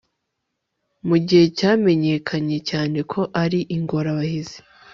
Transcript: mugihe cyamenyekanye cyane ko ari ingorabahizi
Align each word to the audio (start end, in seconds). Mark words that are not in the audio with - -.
mugihe 1.07 1.45
cyamenyekanye 1.57 2.57
cyane 2.69 2.99
ko 3.11 3.21
ari 3.43 3.59
ingorabahizi 3.75 4.59